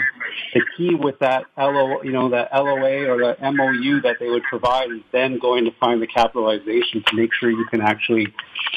[0.53, 4.43] The key with that LO, you know, that LOA or the MOU that they would
[4.43, 8.27] provide is then going to find the capitalization to make sure you can actually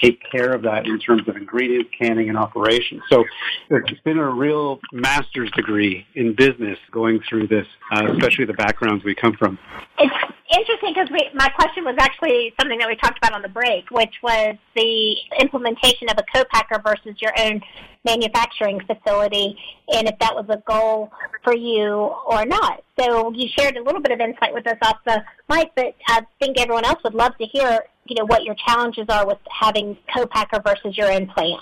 [0.02, 3.02] take care of that in terms of ingredients, canning, and operations.
[3.10, 3.26] So
[3.70, 9.04] it's been a real master's degree in business going through this, uh, especially the backgrounds
[9.04, 9.60] we come from.
[9.98, 10.16] It's
[10.52, 14.14] interesting because my question was actually something that we talked about on the break, which
[14.24, 17.62] was the implementation of a co-packer versus your own
[18.06, 19.58] manufacturing facility,
[19.94, 21.12] and if that was a goal
[21.44, 22.84] for you or not.
[23.00, 26.22] So you shared a little bit of insight with us off the mic, but I
[26.40, 29.96] think everyone else would love to hear you know what your challenges are with having
[30.16, 31.62] co-packer versus your own plant.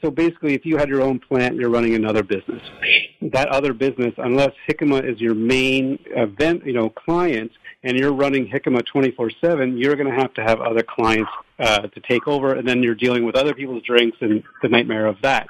[0.00, 2.62] So basically, if you had your own plant, you're running another business.
[3.20, 7.50] That other business, unless Xicama is your main event, you know, client,
[7.82, 12.00] and you're running Xicama 24/7, you're going to have to have other clients uh, to
[12.00, 15.48] take over, and then you're dealing with other people's drinks and the nightmare of that.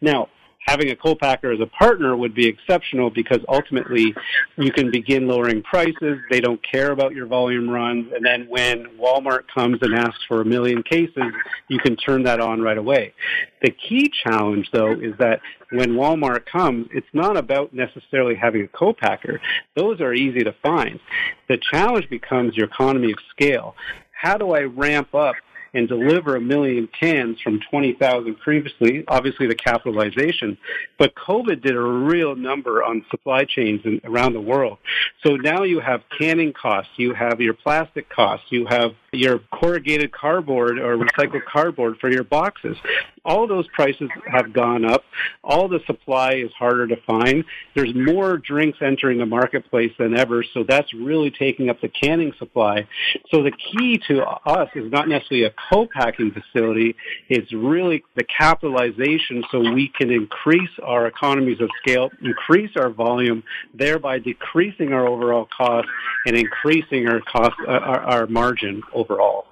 [0.00, 0.28] Now,
[0.66, 4.14] having a co-packer as a partner would be exceptional because ultimately
[4.56, 6.18] you can begin lowering prices.
[6.30, 8.12] They don't care about your volume runs.
[8.14, 11.32] And then when Walmart comes and asks for a million cases,
[11.68, 13.14] you can turn that on right away.
[13.62, 15.40] The key challenge though is that
[15.72, 19.40] when Walmart comes, it's not about necessarily having a co-packer.
[19.76, 21.00] Those are easy to find.
[21.48, 23.74] The challenge becomes your economy of scale.
[24.12, 25.34] How do I ramp up
[25.74, 30.58] and deliver a million cans from 20,000 previously, obviously the capitalization.
[30.98, 34.78] But COVID did a real number on supply chains in, around the world.
[35.24, 40.12] So now you have canning costs, you have your plastic costs, you have your corrugated
[40.12, 42.76] cardboard or recycled cardboard for your boxes.
[43.24, 45.04] All those prices have gone up.
[45.44, 47.44] All the supply is harder to find.
[47.74, 52.32] There's more drinks entering the marketplace than ever, so that's really taking up the canning
[52.38, 52.86] supply.
[53.30, 56.96] So the key to us is not necessarily a co-packing facility,
[57.28, 63.42] it's really the capitalization so we can increase our economies of scale, increase our volume,
[63.74, 65.88] thereby decreasing our overall cost
[66.26, 69.44] and increasing our cost, uh, our, our margin overall.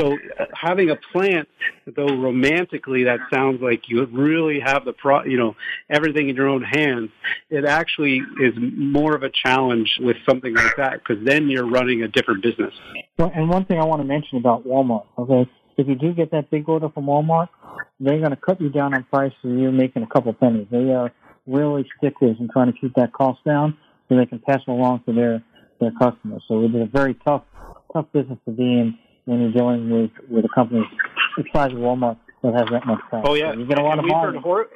[0.00, 1.48] So uh, having a plant,
[1.86, 5.54] though romantically that sounds like you really have the pro, you know,
[5.90, 7.10] everything in your own hands,
[7.50, 12.02] it actually is more of a challenge with something like that because then you're running
[12.02, 12.72] a different business.
[13.18, 16.30] Well, and one thing I want to mention about Walmart, okay, if you do get
[16.30, 17.48] that big order from Walmart,
[18.00, 20.66] they're going to cut you down on price so you're making a couple pennies.
[20.70, 21.12] They are
[21.46, 23.76] really sticklers in trying to keep that cost down
[24.08, 25.42] so they can pass it along to their,
[25.80, 26.42] their customers.
[26.48, 27.42] So it is a very tough,
[27.92, 30.84] tough business to be in when you're dealing with, with a company
[31.36, 33.24] the size of Walmart that has that much price.
[33.26, 34.66] Oh yeah, so you get a lot and of we've heard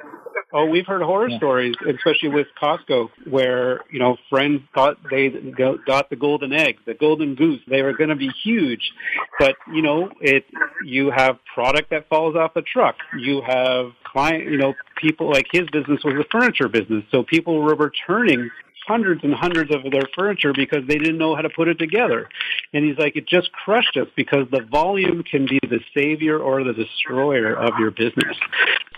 [0.53, 1.37] Oh, we've heard horror yeah.
[1.37, 6.93] stories, especially with Costco, where you know friends thought they got the golden egg, the
[6.93, 7.61] golden goose.
[7.69, 8.91] They were going to be huge,
[9.39, 10.43] but you know it.
[10.85, 12.95] You have product that falls off a truck.
[13.17, 17.61] You have client, you know, people like his business was a furniture business, so people
[17.61, 18.49] were returning
[18.87, 22.29] hundreds and hundreds of their furniture because they didn't know how to put it together.
[22.73, 26.63] And he's like, it just crushed us because the volume can be the savior or
[26.63, 28.37] the destroyer of your business.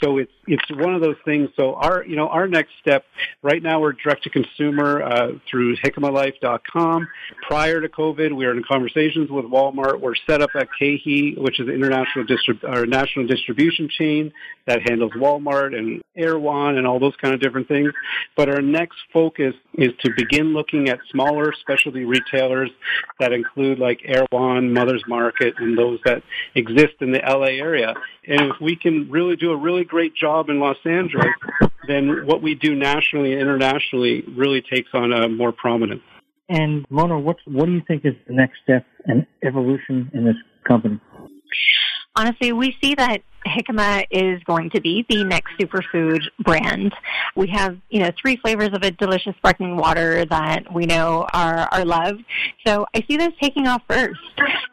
[0.03, 1.49] So it's it's one of those things.
[1.55, 3.05] So our you know our next step
[3.41, 7.07] right now we're direct to consumer uh, through xicamalife.com.
[7.47, 10.01] Prior to COVID, we were in conversations with Walmart.
[10.01, 14.33] We're set up at KeHE, which is an international distrib- or national distribution chain
[14.65, 17.91] that handles Walmart and Erewhon and all those kind of different things.
[18.35, 22.69] But our next focus is to begin looking at smaller specialty retailers
[23.19, 26.23] that include like Erewhon, Mother's Market, and those that
[26.55, 27.93] exist in the LA area.
[28.25, 31.35] And if we can really do a really great job in Los Angeles,
[31.87, 36.01] then what we do nationally and internationally really takes on a more prominence.
[36.49, 40.35] And Mona, what what do you think is the next step and evolution in this
[40.67, 40.99] company?
[42.15, 46.93] Honestly, we see that Xicama is going to be the next superfood brand.
[47.35, 51.67] We have, you know, three flavors of a delicious sparkling water that we know are,
[51.71, 52.23] are loved.
[52.65, 54.19] So I see this taking off first.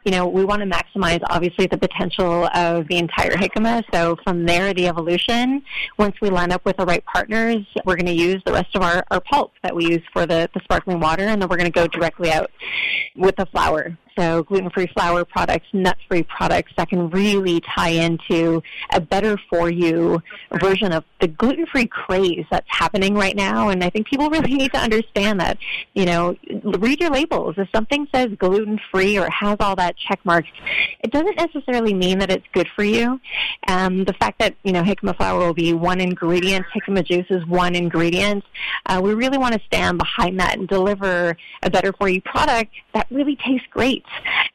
[0.05, 3.83] You know, we want to maximize obviously the potential of the entire Jicama.
[3.91, 5.63] So from there, the evolution,
[5.97, 8.83] once we line up with the right partners, we're going to use the rest of
[8.83, 11.71] our, our pulp that we use for the, the sparkling water and then we're going
[11.71, 12.51] to go directly out
[13.15, 13.97] with the flour.
[14.17, 20.21] So gluten-free flour products, nut-free products that can really tie into a better for you
[20.59, 23.69] version of the gluten-free craze that's happening right now.
[23.69, 25.57] And I think people really need to understand that,
[25.93, 26.35] you know,
[26.79, 27.55] read your labels.
[27.57, 30.49] If something says gluten-free or has all that check marks,
[30.99, 33.19] it doesn't necessarily mean that it's good for you.
[33.67, 37.45] Um, the fact that, you know, jicama flour will be one ingredient, jicama juice is
[37.45, 38.43] one ingredient,
[38.85, 42.71] uh, we really want to stand behind that and deliver a better for you product
[42.93, 44.03] that really tastes great.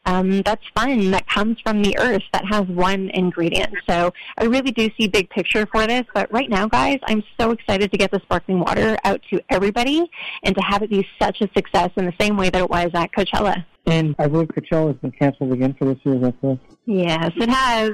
[0.05, 1.11] Um, that's fun.
[1.11, 3.75] That comes from the earth that has one ingredient.
[3.89, 6.05] So I really do see big picture for this.
[6.15, 10.09] But right now, guys, I'm so excited to get the sparkling water out to everybody
[10.45, 12.91] and to have it be such a success in the same way that it was
[12.95, 13.65] at Coachella.
[13.87, 16.17] And I believe Coachella has been canceled again for this year.
[16.17, 16.63] Is that correct?
[16.87, 17.93] Yes, it has.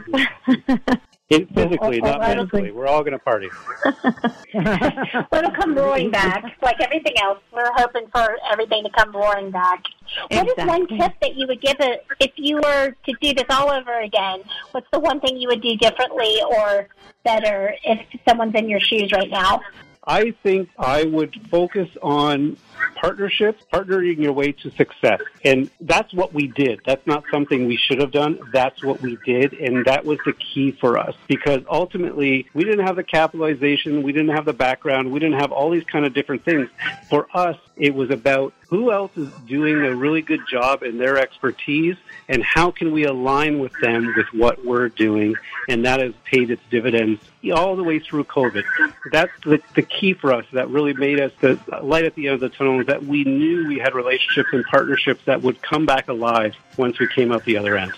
[1.32, 2.72] It, physically, not mentally.
[2.72, 3.48] We're all going to party.
[4.52, 7.38] It'll come roaring back, like everything else.
[7.50, 9.82] We're hoping for everything to come roaring back.
[10.30, 13.46] What is one tip that you would give a, if you were to do this
[13.48, 14.42] all over again?
[14.72, 16.88] What's the one thing you would do differently or
[17.24, 19.62] better if someone's in your shoes right now?
[20.06, 22.58] I think I would focus on
[22.94, 25.20] partnerships, partnering your way to success.
[25.44, 26.80] And that's what we did.
[26.86, 28.38] That's not something we should have done.
[28.52, 29.54] That's what we did.
[29.54, 34.02] And that was the key for us because ultimately we didn't have the capitalization.
[34.02, 35.12] We didn't have the background.
[35.12, 36.68] We didn't have all these kind of different things.
[37.08, 41.18] For us, it was about who else is doing a really good job in their
[41.18, 41.96] expertise
[42.28, 45.34] and how can we align with them with what we're doing.
[45.68, 47.20] And that has paid its dividends
[47.54, 48.64] all the way through COVID.
[49.10, 52.34] That's the, the key for us that really made us the light at the end
[52.34, 55.86] of the tunnel is that we knew we had relationships and partnerships that would come
[55.86, 57.92] back alive once we came out the other end.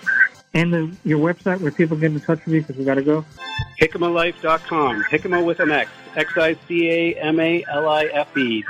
[0.52, 3.02] And the, your website where people get in touch with you because we got to
[3.02, 3.24] go.
[3.80, 5.04] Xicamalife.com.
[5.04, 5.90] Xicama with an X.
[6.16, 7.64] X-I-C-A-M-A-L-I-F-E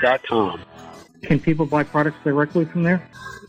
[0.01, 0.63] dot com.
[1.23, 3.07] Can people buy products directly from there?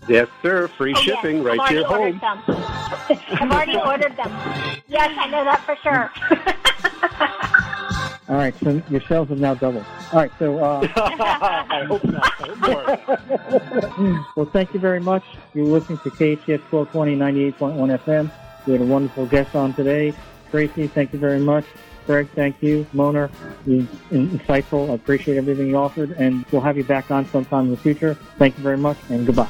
[0.08, 0.68] Yes, sir.
[0.68, 1.46] Free Oh, shipping yes.
[1.46, 2.20] right I've to your home.
[3.42, 4.32] I've already ordered them.
[4.88, 6.12] Yes, I know that for sure.
[8.28, 9.86] All right, so your sales have now doubled.
[10.12, 12.34] All right, so uh, I hope not.
[12.40, 12.56] I
[14.16, 15.24] hope well, thank you very much.
[15.54, 17.18] You're listening to KHS 1220
[17.54, 18.32] 98.1 FM.
[18.66, 20.14] We had a wonderful guest on today.
[20.52, 21.66] Traci, thank you very much.
[22.08, 22.86] Craig, thank you.
[22.94, 23.30] Mona,
[23.66, 24.90] you insightful.
[24.90, 28.16] I appreciate everything you offered, and we'll have you back on sometime in the future.
[28.38, 29.50] Thank you very much, and goodbye.